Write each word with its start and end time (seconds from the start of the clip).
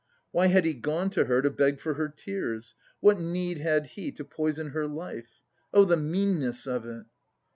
"Why 0.31 0.47
had 0.47 0.65
he 0.65 0.73
gone 0.73 1.11
to 1.11 1.25
her 1.25 1.43
to 1.43 1.51
beg 1.51 1.79
for 1.79 1.93
her 1.93 2.09
tears? 2.09 2.73
What 3.01 3.19
need 3.19 3.59
had 3.59 3.85
he 3.85 4.11
to 4.13 4.25
poison 4.25 4.71
her 4.71 4.87
life? 4.87 5.43
Oh, 5.75 5.85
the 5.85 5.95
meanness 5.95 6.65
of 6.65 6.87
it!" 6.87 7.05